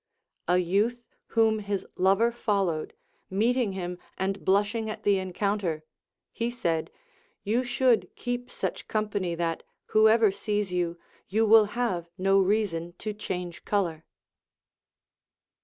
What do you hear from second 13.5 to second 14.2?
color.